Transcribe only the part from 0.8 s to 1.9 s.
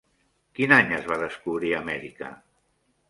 es va descobrir